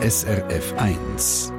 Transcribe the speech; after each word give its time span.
SRF 0.00 0.74
1. 0.78 1.52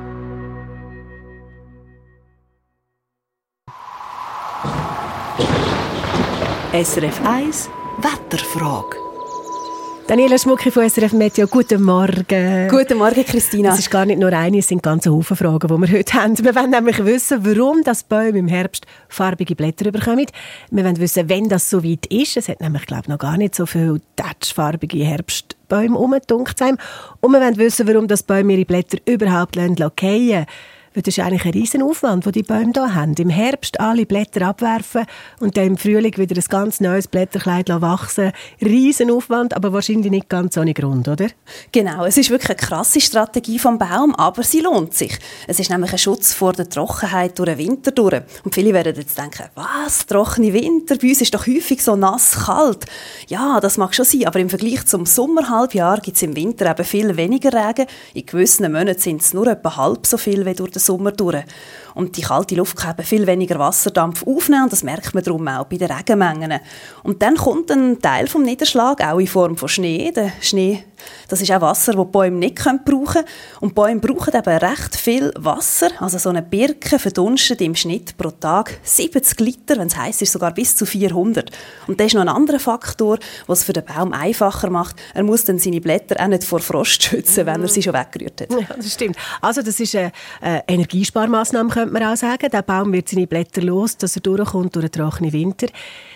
SRF 6.72 7.22
1 7.26 7.70
Wetterfrage. 7.98 8.96
Daniela 10.08 10.38
Schmucki 10.38 10.72
von 10.72 10.90
SRF 10.90 11.12
Meteo, 11.12 11.48
guten 11.48 11.84
Morgen. 11.84 12.70
Guten 12.70 12.98
Morgen, 12.98 13.26
Christina. 13.26 13.74
Es 13.74 13.80
ist 13.80 13.92
gar 13.92 14.06
nicht 14.06 14.20
nur 14.20 14.32
eine, 14.32 14.60
es 14.60 14.70
sind 14.70 14.82
ganze 14.82 15.12
Haufen 15.12 15.36
Fragen, 15.36 15.68
die 15.68 15.82
wir 15.82 15.98
heute 16.00 16.14
haben. 16.14 16.40
Wir 16.40 16.56
wollen 16.56 16.70
nämlich 16.70 17.04
wissen, 17.04 17.46
warum 17.46 17.84
das 17.84 18.04
Bäume 18.04 18.40
im 18.40 18.48
Herbst 18.48 18.86
farbige 19.10 19.58
Blätter 19.58 19.92
bekommen. 19.92 20.28
Wir 20.72 20.86
wollen 20.86 20.98
wissen, 20.98 21.28
wenn 21.28 21.50
das 21.50 21.70
so 21.70 21.84
weit 21.84 22.06
ist. 22.06 22.38
Es 22.38 22.48
hat 22.48 22.62
nämlich, 22.62 22.86
glaube 22.86 23.02
ich, 23.04 23.10
noch 23.10 23.20
gar 23.20 23.36
nicht 23.36 23.54
so 23.54 23.66
viele 23.66 24.00
Herbstbäume 25.70 25.98
rumgedunkt. 25.98 26.62
Und 26.62 27.32
wir 27.32 27.40
wollen 27.40 27.58
wissen, 27.58 27.88
warum 27.88 28.08
das 28.08 28.24
Bäume 28.24 28.54
ihre 28.54 28.66
Blätter 28.66 28.98
überhaupt 29.06 29.56
fallen 29.56 29.76
lassen. 29.76 30.46
Weil 30.94 31.04
das 31.04 31.18
ist 31.18 31.24
eigentlich 31.24 31.46
ein 31.46 31.52
riesen 31.52 31.82
Aufwand, 31.84 32.26
den 32.26 32.32
die 32.32 32.44
Bäume 32.44 32.72
hier 32.74 32.96
haben. 32.96 33.14
Im 33.14 33.30
Herbst 33.30 33.80
alle 33.80 34.06
Blätter 34.06 34.48
abwerfen 34.48 35.06
und 35.40 35.58
dann 35.58 35.66
im 35.66 35.78
Frühling 35.78 36.18
wieder 36.18 36.36
ein 36.36 36.44
ganz 36.50 36.80
neues 36.80 37.08
Blätterkleid 37.08 37.70
wachsen. 37.70 38.32
Riesen 38.62 39.12
Aufwand, 39.12 39.56
aber 39.56 39.74
wahrscheinlich 39.74 40.12
nicht 40.12 40.30
ganz 40.30 40.58
ohne 40.58 40.74
Grund, 40.74 41.08
oder? 41.08 41.28
Genau, 41.72 42.06
es 42.06 42.18
ist 42.18 42.30
wirklich 42.30 42.50
eine 42.50 42.58
krasse 42.58 43.02
Strategie 43.02 43.60
vom 43.60 43.78
Baum, 43.78 44.16
aber 44.16 44.44
sie 44.44 44.62
lohnt 44.62 44.94
sich. 44.94 45.18
Es 45.48 45.60
ist 45.60 45.70
nämlich 45.70 45.92
ein 45.92 45.98
Schutz 45.98 46.34
vor 46.34 46.54
der 46.54 46.70
Trockenheit 46.70 47.38
durch 47.38 47.50
den 47.50 47.58
Winter 47.58 47.92
durch. 47.92 48.22
Und 48.44 48.56
viele 48.56 48.74
werden 48.74 48.96
jetzt 48.96 49.18
denken, 49.18 49.46
was, 49.56 50.06
trockene 50.06 50.54
Winter? 50.54 50.98
Bei 50.98 51.10
uns 51.10 51.22
ist 51.22 51.34
doch 51.34 51.46
häufig 51.46 51.84
so 51.84 51.96
nass, 51.96 52.46
kalt. 52.46 52.86
Ja, 53.28 53.60
das 53.60 53.78
mag 53.78 53.94
schon 53.94 54.06
sein, 54.06 54.26
aber 54.26 54.40
im 54.40 54.50
Vergleich 54.50 54.86
zum 54.86 55.06
Sommerhalbjahr 55.06 56.00
gibt 56.02 56.18
es 56.18 56.24
im 56.24 56.36
Winter 56.36 56.70
eben 56.70 56.86
viel 56.86 57.16
weniger 57.18 57.54
Regen. 57.54 57.86
In 58.14 58.26
gewissen 58.26 58.72
Monaten 58.72 59.00
sind 59.00 59.22
es 59.22 59.34
nur 59.34 59.48
etwa 59.48 59.76
halb 59.78 60.08
so 60.08 60.18
viel 60.18 60.46
wie 60.46 60.54
durch 60.54 60.72
den 60.72 60.80
Sommer 60.90 61.12
durch. 61.12 61.44
Und 62.00 62.16
die 62.16 62.22
kalte 62.22 62.56
Luft 62.56 62.78
kann 62.78 62.96
viel 63.04 63.28
weniger 63.28 63.60
Wasserdampf 63.60 64.26
aufnehmen 64.26 64.70
das 64.70 64.84
merkt 64.84 65.14
man 65.14 65.22
darum 65.22 65.46
auch 65.50 65.66
bei 65.66 65.76
den 65.76 65.92
Regenmengen. 65.92 66.62
Und 67.04 67.22
dann 67.22 67.36
kommt 67.36 67.70
ein 67.72 68.02
Teil 68.02 68.28
vom 68.28 68.44
Niederschlag 68.44 69.06
auch 69.06 69.20
in 69.20 69.28
Form 69.28 69.58
von 69.58 69.68
Schnee. 69.68 70.10
Der 70.14 70.32
Schnee 70.40 70.86
das 71.28 71.42
ist 71.42 71.52
auch 71.52 71.62
Wasser, 71.62 71.94
das 71.94 72.06
die 72.06 72.12
Bäume 72.12 72.38
nicht 72.38 72.56
brauchen 72.56 72.84
können. 72.86 73.26
Und 73.62 73.76
Bäume 73.76 74.00
brauchen 74.00 74.34
eben 74.34 74.58
recht 74.58 74.96
viel 74.96 75.32
Wasser. 75.38 75.90
Also 76.00 76.18
so 76.18 76.30
eine 76.30 76.42
Birke 76.42 77.00
verdunstet 77.00 77.62
im 77.62 77.76
Schnitt 77.76 78.18
pro 78.18 78.32
Tag 78.32 78.80
70 78.84 79.40
Liter, 79.40 79.78
wenn 79.78 79.88
es 79.88 79.98
heiß 79.98 80.22
ist, 80.22 80.32
sogar 80.32 80.54
bis 80.54 80.76
zu 80.76 80.86
400. 80.86 81.52
Und 81.88 82.00
das 82.00 82.08
ist 82.08 82.14
noch 82.16 82.22
ein 82.22 82.30
anderer 82.30 82.60
Faktor, 82.60 83.20
was 83.48 83.60
es 83.60 83.66
für 83.66 83.74
den 83.74 83.86
Baum 83.86 84.14
einfacher 84.14 84.70
macht. 84.70 84.96
Er 85.14 85.24
muss 85.24 85.46
dann 85.46 85.60
seine 85.60 85.82
Blätter 85.82 86.22
auch 86.22 86.28
nicht 86.28 86.44
vor 86.44 86.60
Frost 86.60 87.04
schützen, 87.04 87.46
wenn 87.46 87.62
er 87.62 87.68
sie 87.68 87.84
schon 87.84 87.94
weggerührt 87.94 88.42
hat. 88.42 88.52
Ja, 88.52 88.76
das 88.76 88.94
stimmt. 88.94 89.18
Also 89.42 89.62
das 89.62 89.80
ist 89.80 89.96
eine, 89.96 90.12
eine 90.42 90.64
Energiesparmaßnahme, 90.68 91.70
könnte 91.90 92.06
man 92.06 92.14
auch 92.14 92.18
sagen. 92.18 92.50
Der 92.52 92.62
Baum 92.62 92.94
wird 92.94 93.10
seine 93.10 93.28
Blätter 93.28 93.62
los, 93.62 93.98
dass 93.98 94.16
er 94.16 94.22
durchkommt 94.22 94.76
durch 94.76 94.86
einen 94.86 94.92
trockenen 94.92 95.34
Winter 95.34 95.68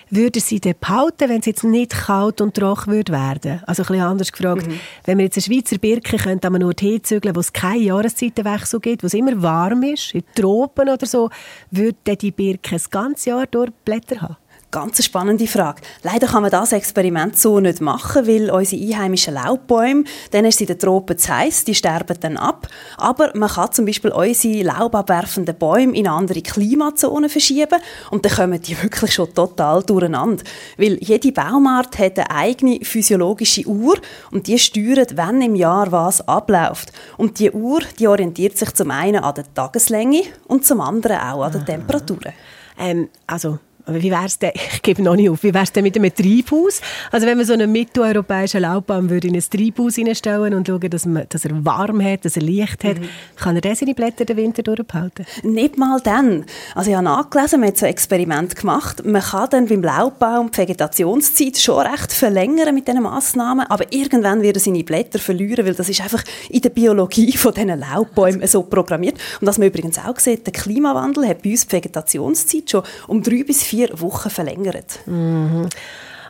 würden 0.09 0.41
Sie 0.41 0.59
den 0.59 0.75
behalten, 0.79 1.27
wenn 1.27 1.39
es 1.39 1.47
jetzt 1.47 1.63
nicht 1.63 1.91
kalt 1.91 2.39
und 2.39 2.53
trocken 2.53 2.91
würde 2.91 3.11
werden? 3.11 3.61
Also 3.66 3.81
ein 3.81 3.88
bisschen 3.88 4.03
anders 4.03 4.31
gefragt, 4.31 4.67
mhm. 4.67 4.79
wenn 5.05 5.17
wir 5.17 5.25
jetzt 5.25 5.38
eine 5.38 5.44
Schweizer 5.44 5.77
Birke 5.79 6.17
könnte 6.17 6.47
an 6.47 6.53
nur 6.53 6.73
hinzügeln, 6.79 7.35
wo 7.35 7.39
es 7.39 7.51
keine 7.51 7.79
Jahreszeitenwechsel 7.79 8.79
gibt, 8.79 9.01
wo 9.01 9.07
es 9.07 9.16
immer 9.16 9.41
warm 9.41 9.81
ist, 9.81 10.13
in 10.13 10.23
Tropen 10.35 10.89
oder 10.89 11.07
so, 11.07 11.29
würde 11.71 12.16
die 12.16 12.31
Birke 12.31 12.75
das 12.75 12.91
ganze 12.91 13.31
Jahr 13.31 13.47
durch 13.47 13.71
Blätter 13.85 14.21
haben? 14.21 14.35
Ganz 14.73 15.05
spannende 15.05 15.45
Frage. 15.45 15.83
Leider 16.02 16.25
kann 16.25 16.41
man 16.41 16.49
das 16.49 16.71
Experiment 16.71 17.38
so 17.38 17.59
nicht 17.59 17.79
machen, 17.79 18.25
weil 18.25 18.49
unsere 18.49 18.81
einheimischen 18.81 19.35
Laubbäume, 19.35 20.03
denen 20.33 20.47
ist 20.47 20.61
in 20.61 20.66
den 20.66 20.79
Tropen 20.79 21.16
zu 21.16 21.31
heiß, 21.31 21.66
die 21.66 21.75
sterben 21.75 22.17
dann 22.19 22.38
ab. 22.38 22.67
Aber 22.97 23.29
man 23.35 23.49
kann 23.49 23.71
zum 23.71 23.85
Beispiel 23.85 24.09
unsere 24.09 24.63
laubabwerfenden 24.63 25.55
Bäume 25.55 25.95
in 25.95 26.07
eine 26.07 26.16
andere 26.16 26.41
Klimazonen 26.41 27.29
verschieben 27.29 27.79
und 28.09 28.25
dann 28.25 28.31
kommen 28.31 28.59
die 28.63 28.81
wirklich 28.81 29.13
schon 29.13 29.31
total 29.31 29.84
durcheinander. 29.84 30.44
Weil 30.79 30.97
jede 31.01 31.31
Baumart 31.31 32.00
hat 32.00 32.17
eine 32.17 32.31
eigene 32.31 32.79
physiologische 32.84 33.67
Uhr 33.67 34.00
und 34.31 34.47
die 34.47 34.57
steuert, 34.57 35.16
wann 35.16 35.40
im 35.44 35.53
Jahr 35.53 35.91
was 35.91 36.28
abläuft. 36.28 36.91
Und 37.17 37.38
die 37.38 37.51
Uhr, 37.51 37.81
die 38.00 38.07
orientiert 38.07 38.57
sich 38.57 38.73
zum 38.73 38.90
einen 38.90 39.23
an 39.23 39.35
der 39.35 39.53
Tageslänge 39.53 40.23
und 40.47 40.66
zum 40.66 40.81
anderen 40.81 41.17
auch 41.17 41.44
an 41.44 41.51
den 41.51 41.63
Temperaturen. 41.63 42.34
Ähm, 42.79 43.09
also 43.28 43.59
wie 43.88 44.11
wär's 44.11 44.39
denn, 44.39 44.51
ich 44.73 44.81
gebe 44.81 45.01
noch 45.01 45.16
nicht 45.16 45.29
auf, 45.29 45.44
wie 45.44 45.53
wär's 45.53 45.71
denn 45.71 45.83
mit 45.83 45.95
einem 45.97 46.13
Treibhaus? 46.13 46.81
Also 47.11 47.27
wenn 47.27 47.38
man 47.38 47.45
so 47.45 47.53
einen 47.53 47.71
mitteleuropäischen 47.71 48.61
Laubbaum 48.61 49.09
würde 49.09 49.27
in 49.27 49.35
ein 49.35 49.41
Treibhaus 49.41 49.95
hineinstellen 49.95 50.53
und 50.53 50.67
schauen, 50.67 50.89
dass, 50.89 51.05
man, 51.05 51.25
dass 51.29 51.45
er 51.45 51.66
warm 51.66 52.03
hat, 52.03 52.25
dass 52.25 52.35
er 52.35 52.43
Licht 52.43 52.83
hat, 52.83 52.99
mhm. 52.99 53.09
kann 53.35 53.55
er 53.55 53.61
das 53.61 53.79
seine 53.79 53.93
Blätter 53.93 54.25
den 54.25 54.38
Winter 54.38 54.63
durchhalten? 54.63 55.25
Nicht 55.43 55.77
mal 55.77 55.99
dann. 56.01 56.45
Also 56.75 56.89
ich 56.89 56.95
habe 56.95 57.05
nachgelesen, 57.05 57.59
man 57.59 57.69
hat 57.69 57.77
so 57.77 57.85
ein 57.85 57.91
Experiment 57.91 58.55
gemacht. 58.55 59.05
Man 59.05 59.22
kann 59.22 59.49
dann 59.49 59.67
beim 59.67 59.81
Laubbaum 59.81 60.51
die 60.51 60.57
Vegetationszeit 60.59 61.57
schon 61.57 61.85
recht 61.85 62.13
verlängern 62.13 62.73
mit 62.73 62.88
diesen 62.88 63.03
Massnahmen, 63.03 63.66
aber 63.67 63.91
irgendwann 63.91 64.41
wird 64.41 64.57
er 64.57 64.61
seine 64.61 64.83
Blätter 64.83 65.19
verlieren, 65.19 65.66
weil 65.66 65.75
das 65.75 65.89
ist 65.89 66.01
einfach 66.01 66.23
in 66.49 66.61
der 66.61 66.69
Biologie 66.69 67.31
von 67.38 67.53
diesen 67.53 67.79
Laubbäumen 67.79 68.47
so 68.47 68.63
programmiert. 68.63 69.16
Und 69.41 69.47
was 69.47 69.57
man 69.57 69.67
übrigens 69.67 69.97
auch 69.99 70.19
sieht, 70.19 70.45
der 70.45 70.53
Klimawandel 70.53 71.27
hat 71.27 71.43
bei 71.43 71.51
uns 71.51 71.67
die 71.67 71.73
Vegetationszeit 71.73 72.69
schon 72.69 72.83
um 73.07 73.22
drei 73.22 73.43
bis 73.43 73.63
vier 73.63 73.72
Wochen 73.95 74.29
verlängert. 74.29 75.00
Mhm. 75.06 75.69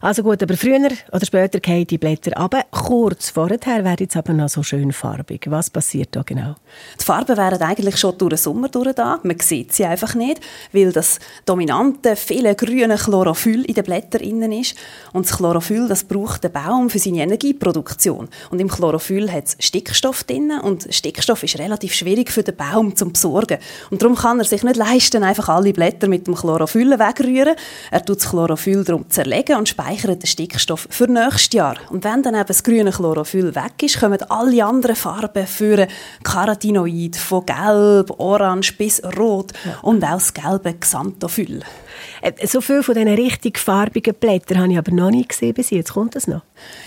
Also 0.03 0.22
gut, 0.22 0.44
aber 0.44 0.58
früher 0.58 0.90
oder 1.14 1.25
später 1.25 1.62
gehen 1.62 1.88
die 1.88 1.97
Blätter 1.97 2.36
ab. 2.36 2.53
Kurz 2.72 3.30
vorher 3.30 3.86
werden 3.86 4.06
sie 4.09 4.19
aber 4.19 4.34
noch 4.34 4.50
so 4.50 4.62
schön 4.62 4.91
farbig. 4.91 5.46
Was 5.50 5.69
passiert 5.69 6.09
da 6.12 6.24
genau? 6.24 6.56
Die 7.00 7.06
Farben 7.06 7.38
wären 7.38 7.62
eigentlich 7.62 7.96
schon 7.96 8.18
durch 8.18 8.31
den 8.31 8.38
Sommer 8.38 8.68
durch 8.68 8.94
da. 8.96 9.22
Man 9.24 9.40
sieht 9.40 9.72
sie 9.72 9.86
einfach 9.86 10.13
nicht, 10.13 10.42
weil 10.74 10.92
das 10.92 11.19
dominante, 11.46 12.18
viele 12.18 12.53
grüne 12.53 12.97
Chlorophyll 12.97 13.63
in 13.63 13.75
den 13.75 13.84
Blättern 13.86 14.19
innen 14.19 14.52
ist. 14.52 14.75
Und 15.13 15.25
das 15.25 15.38
Chlorophyll, 15.38 15.88
das 15.88 16.03
braucht 16.03 16.44
der 16.44 16.50
Baum 16.50 16.90
für 16.90 17.00
seine 17.00 17.22
Energieproduktion. 17.22 18.28
Und 18.50 18.59
im 18.59 18.68
Chlorophyll 18.68 19.31
hat 19.31 19.46
es 19.46 19.56
Stickstoff 19.66 20.25
drin 20.25 20.52
und 20.62 20.94
Stickstoff 20.94 21.44
ist 21.44 21.58
relativ 21.59 21.94
schwierig 21.94 22.30
für 22.30 22.44
den 22.44 22.58
Baum 22.58 22.94
zu 22.97 23.09
besorgen. 23.09 23.58
Und 23.90 24.02
darum 24.02 24.18
kann 24.18 24.40
er 24.40 24.46
sich 24.46 24.63
nicht 24.63 24.75
leisten, 24.75 25.24
einfach 25.24 25.47
alle 25.47 25.72
Blätter 25.72 26.09
mit 26.09 26.28
dem 26.28 26.36
Chlorophyll 26.36 27.00
wegrühren. 27.00 27.56
Er 27.90 28.03
tut 28.03 28.18
das 28.18 28.30
Chlorophyll 28.30 28.84
darum 28.84 29.09
zerlegen 29.09 29.56
und 29.56 29.69
speichert 29.69 29.93
den 30.02 30.26
Stickstoff 30.26 30.88
für 30.90 31.08
nächstes 31.08 31.54
Jahr. 31.54 31.76
Und 31.90 32.04
wenn 32.04 32.24
dann 32.24 32.36
eben 32.36 32.46
das 32.48 32.64
grüne 32.64 32.92
Chlorophyll 32.92 33.56
weg 33.56 33.81
ist, 33.81 34.00
kommen 34.00 34.22
alle 34.30 34.66
anderen 34.66 34.96
Farben 34.96 35.48
für 35.48 35.88
Carotinoid, 36.24 37.16
von 37.16 37.46
gelb, 37.46 38.12
orange 38.20 38.74
bis 38.78 39.02
rot 39.18 39.54
ja. 39.66 39.80
und 39.81 40.04
auch 40.04 40.14
das 40.14 40.34
gelbe 40.34 40.74
Xanthophyll. 40.74 41.62
Äh, 42.22 42.48
so 42.48 42.62
viele 42.62 42.84
von 42.84 42.96
diesen 42.96 43.14
richtig 43.14 43.59
farbigen 43.59 44.14
Blättern 44.16 44.59
habe 44.59 44.72
ich 44.72 44.78
aber 44.78 44.92
noch 44.92 45.12
nie 45.12 45.28
gesehen 45.28 45.54
bis 45.54 45.70
jetzt. 45.70 45.94
Kommt 45.94 46.16
das 46.16 46.28
noch? 46.28 46.42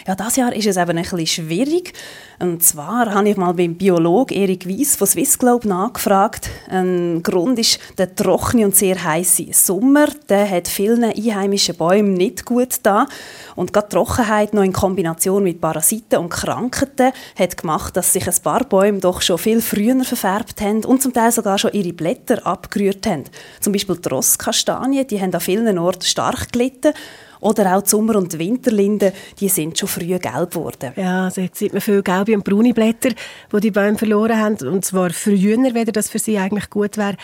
Ja, 0.06 0.14
das 0.14 0.36
Jahr 0.36 0.54
ist 0.54 0.66
es 0.66 0.76
eben 0.76 0.96
ein 0.96 1.02
bisschen 1.02 1.26
schwierig. 1.26 1.92
Und 2.38 2.62
zwar 2.62 3.12
habe 3.12 3.28
ich 3.28 3.36
mal 3.36 3.52
beim 3.52 3.74
Biologen 3.74 4.36
Erik 4.36 4.68
Weiss 4.68 4.96
von 4.96 5.06
Swiss 5.06 5.38
Globe 5.38 5.68
nachgefragt. 5.68 6.50
Ein 6.68 7.22
Grund 7.22 7.58
ist 7.58 7.78
der 7.98 8.14
trockene 8.14 8.64
und 8.64 8.76
sehr 8.76 9.02
heiße 9.02 9.46
Sommer. 9.52 10.06
Der 10.28 10.48
hat 10.50 10.68
vielen 10.68 11.04
einheimischen 11.04 11.76
Bäumen 11.76 12.14
nicht 12.14 12.44
gut 12.44 12.76
da. 12.82 12.95
Und 13.54 13.72
gerade 13.72 13.88
Trockenheit 13.88 14.54
noch 14.54 14.62
in 14.62 14.72
Kombination 14.72 15.42
mit 15.42 15.60
Parasiten 15.60 16.18
und 16.18 16.30
Krankheiten 16.30 17.12
hat 17.38 17.56
gemacht, 17.56 17.96
dass 17.96 18.12
sich 18.12 18.26
ein 18.26 18.42
paar 18.42 18.64
Bäume 18.64 18.98
doch 18.98 19.22
schon 19.22 19.38
viel 19.38 19.60
früher 19.60 20.04
verfärbt 20.04 20.60
haben 20.60 20.84
und 20.84 21.02
zum 21.02 21.12
Teil 21.12 21.32
sogar 21.32 21.58
schon 21.58 21.72
ihre 21.72 21.92
Blätter 21.92 22.46
abgerührt 22.46 23.06
haben. 23.06 23.24
Zum 23.60 23.72
Beispiel 23.72 23.96
die 23.96 24.08
Rosskastanien, 24.08 25.06
die 25.06 25.20
haben 25.20 25.34
an 25.34 25.40
vielen 25.40 25.78
Orten 25.78 26.04
stark 26.04 26.52
gelitten. 26.52 26.92
Oder 27.40 27.76
auch 27.76 27.82
die 27.82 27.90
Sommer- 27.90 28.16
und 28.16 28.32
die 28.32 28.38
Winterlinden, 28.38 29.12
die 29.38 29.48
sind 29.48 29.78
schon 29.78 29.88
früh 29.88 30.18
gelb 30.18 30.50
geworden. 30.50 30.92
Ja, 30.96 31.24
also 31.24 31.40
jetzt 31.40 31.58
sieht 31.58 31.72
man 31.72 31.82
viele 31.82 32.02
gelbe 32.02 32.34
und 32.34 32.44
braune 32.44 32.74
Blätter, 32.74 33.10
die 33.52 33.60
die 33.60 33.70
Bäume 33.70 33.98
verloren 33.98 34.38
haben. 34.38 34.56
Und 34.68 34.84
zwar 34.84 35.10
früher, 35.10 35.58
wenn 35.74 35.86
das 35.86 36.08
für 36.10 36.18
sie 36.18 36.38
eigentlich 36.38 36.70
gut 36.70 36.96
wäre. 36.96 37.16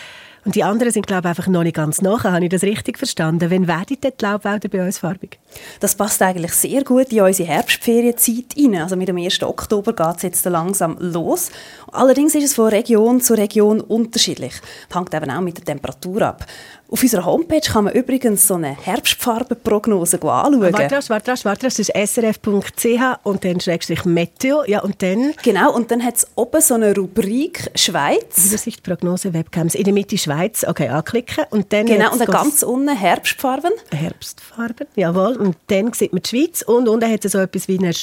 Und 0.45 0.55
die 0.55 0.63
anderen 0.63 0.91
sind, 0.91 1.07
glaube 1.07 1.27
ich, 1.27 1.29
einfach 1.29 1.47
noch 1.47 1.63
nicht 1.63 1.75
ganz 1.75 2.01
nach. 2.01 2.25
Habe 2.25 2.43
ich 2.43 2.49
das 2.49 2.63
richtig 2.63 2.97
verstanden? 2.97 3.49
Wann 3.49 3.67
werden 3.67 3.97
die 4.03 4.11
Laubwälder 4.19 4.67
bei 4.67 4.85
uns 4.85 4.99
farbig? 4.99 5.39
Das 5.79 5.95
passt 5.95 6.21
eigentlich 6.21 6.51
sehr 6.53 6.83
gut 6.83 7.11
in 7.13 7.21
unsere 7.21 7.47
Herbstferienzeit 7.47 8.45
rein. 8.57 8.75
Also 8.75 8.97
mit 8.97 9.07
dem 9.07 9.17
1. 9.17 9.41
Oktober 9.43 9.93
geht 9.93 10.17
es 10.17 10.23
jetzt 10.23 10.45
langsam 10.45 10.97
los. 10.99 11.49
Allerdings 11.91 12.35
ist 12.35 12.43
es 12.43 12.55
von 12.55 12.67
Region 12.67 13.21
zu 13.21 13.35
Region 13.35 13.79
unterschiedlich. 13.79 14.53
Das 14.89 14.99
hängt 14.99 15.13
eben 15.13 15.31
auch 15.31 15.41
mit 15.41 15.57
der 15.57 15.65
Temperatur 15.65 16.21
ab. 16.23 16.45
Auf 16.89 17.01
unserer 17.01 17.25
Homepage 17.25 17.61
kann 17.61 17.85
man 17.85 17.93
übrigens 17.93 18.47
so 18.47 18.53
eine 18.53 18.77
Herbstfarbenprognose 18.79 20.17
anschauen. 20.17 20.61
Warte, 20.61 20.99
warte, 21.09 21.33
warte, 21.43 21.65
das 21.65 21.79
ist 21.79 21.91
srf.ch 21.95 23.01
und 23.23 23.43
dann 23.43 23.59
schrägstrich 23.59 24.05
Meteo. 24.05 24.63
Ja, 24.65 24.81
und 24.81 25.01
dann? 25.01 25.33
Genau, 25.41 25.73
und 25.73 25.89
dann 25.89 26.03
hat 26.03 26.17
es 26.17 26.27
oben 26.35 26.61
so 26.61 26.75
eine 26.75 26.95
Rubrik 26.95 27.71
Schweiz. 27.73 28.45
Übersicht, 28.47 28.83
Prognose, 28.83 29.33
Webcams. 29.33 29.73
In 29.73 29.85
der 29.85 29.93
Mitte 29.93 30.17
Schweiz. 30.17 30.63
Okay, 30.63 30.89
anklicken. 30.89 31.45
Und 31.49 31.73
dann 31.73 31.87
genau, 31.87 32.11
und 32.11 32.19
dann 32.19 32.27
ganz 32.27 32.61
unten 32.61 32.95
Herbstfarben. 32.95 33.71
Herbstfarben, 33.91 34.87
jawohl. 34.95 35.35
Und 35.37 35.57
dann 35.67 35.93
sieht 35.93 36.13
man 36.13 36.21
die 36.21 36.29
Schweiz 36.29 36.61
und 36.61 36.87
unten 36.87 37.11
hat 37.11 37.25
es 37.25 37.31
so 37.31 37.39
etwas 37.39 37.67
wie 37.67 37.79
eine 37.79 37.93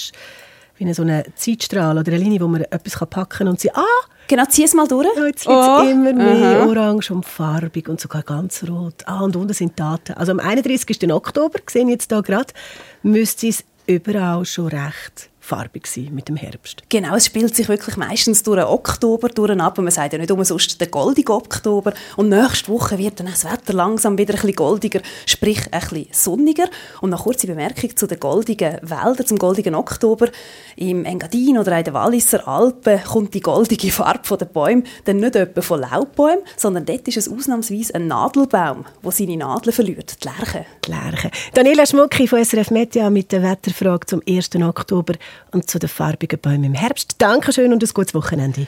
Wie 0.80 0.94
so 0.94 1.02
eine 1.02 1.24
Zeitstrahl 1.34 1.98
oder 1.98 2.10
eine 2.10 2.22
Linie, 2.22 2.40
wo 2.40 2.48
man 2.48 2.62
etwas 2.62 2.98
packen 3.10 3.28
kann 3.28 3.48
und 3.48 3.60
sie, 3.60 3.70
ah, 3.72 3.84
Genau, 4.28 4.44
zieh 4.48 4.62
es 4.62 4.74
mal 4.74 4.86
durch. 4.86 5.08
Ja, 5.16 5.26
jetzt 5.26 5.44
wird 5.44 5.58
es 5.58 5.68
oh. 5.68 5.82
immer 5.90 6.12
mehr 6.12 6.60
Aha. 6.60 6.66
orange 6.66 7.10
und 7.10 7.26
farbig 7.26 7.88
und 7.88 8.00
sogar 8.00 8.22
ganz 8.22 8.62
rot. 8.62 9.02
Ah, 9.06 9.22
und 9.22 9.34
unten 9.34 9.52
sind 9.52 9.78
Daten. 9.78 10.12
Also 10.12 10.30
am 10.30 10.38
31. 10.38 11.12
Oktober, 11.12 11.58
gesehen 11.66 11.88
jetzt 11.88 12.12
hier 12.12 12.22
gerade, 12.22 12.54
müsste 13.02 13.48
es 13.48 13.64
überall 13.88 14.44
schon 14.44 14.68
recht 14.68 15.30
farbig 15.50 15.88
sein 15.88 16.10
mit 16.12 16.28
dem 16.28 16.36
Herbst. 16.36 16.84
Genau, 16.88 17.16
es 17.16 17.26
spielt 17.26 17.56
sich 17.56 17.68
wirklich 17.68 17.96
meistens 17.96 18.44
durch 18.44 18.60
den 18.60 18.66
Oktober 18.66 19.28
durch 19.28 19.50
ab. 19.58 19.78
Man 19.78 19.90
sagt 19.90 20.12
ja 20.12 20.18
nicht 20.18 20.30
umsonst 20.30 20.80
den 20.80 20.90
goldigen 20.92 21.34
Oktober. 21.34 21.92
Und 22.16 22.28
nächste 22.28 22.70
Woche 22.70 22.98
wird 22.98 23.18
dann 23.18 23.26
das 23.26 23.44
Wetter 23.44 23.72
langsam 23.72 24.16
wieder 24.16 24.34
ein 24.34 24.40
bisschen 24.40 24.54
goldiger, 24.54 25.00
sprich 25.26 25.60
ein 25.72 25.80
bisschen 25.80 26.06
sonniger. 26.12 26.66
Und 27.00 27.10
noch 27.10 27.24
kurze 27.24 27.48
Bemerkung 27.48 27.96
zu 27.96 28.06
den 28.06 28.20
goldigen 28.20 28.78
Wäldern, 28.82 29.26
zum 29.26 29.38
goldigen 29.38 29.74
Oktober. 29.74 30.28
Im 30.76 31.04
Engadin 31.04 31.58
oder 31.58 31.76
in 31.76 31.84
den 31.84 31.94
Walliser 31.94 32.46
Alpen 32.46 33.02
kommt 33.02 33.34
die 33.34 33.40
goldige 33.40 33.90
Farbe 33.90 34.36
der 34.36 34.46
Bäume 34.46 34.84
dann 35.04 35.16
nicht 35.16 35.34
etwa 35.34 35.62
von 35.62 35.80
Laubbäumen, 35.80 36.44
sondern 36.56 36.86
dort 36.86 37.08
ist 37.08 37.16
es 37.16 37.28
ausnahmsweise 37.28 37.96
ein 37.96 38.06
Nadelbaum, 38.06 38.84
der 39.02 39.10
seine 39.10 39.36
Nadeln 39.36 39.72
verliert, 39.72 40.22
die 40.22 40.28
Lerche. 40.28 40.64
Die 40.86 40.90
Lerche. 40.90 41.30
Daniela 41.54 41.86
Schmucki 41.86 42.28
von 42.28 42.44
SRF 42.44 42.70
Media 42.70 43.10
mit 43.10 43.32
der 43.32 43.42
Wetterfrage 43.42 44.06
zum 44.06 44.22
1. 44.28 44.54
Oktober 44.54 45.14
und 45.52 45.70
zu 45.70 45.78
den 45.78 45.88
farbigen 45.88 46.38
Bäumen 46.38 46.64
im 46.64 46.74
Herbst. 46.74 47.16
Dankeschön 47.18 47.72
und 47.72 47.82
ein 47.82 47.90
gutes 47.92 48.14
Wochenende. 48.14 48.66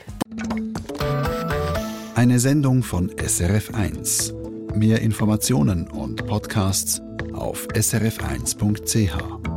Eine 2.15 2.39
Sendung 2.39 2.83
von 2.83 3.11
SRF1. 3.11 4.77
Mehr 4.77 5.01
Informationen 5.03 5.89
und 5.89 6.27
Podcasts 6.27 7.01
auf 7.35 7.67
srf1.ch. 7.69 9.52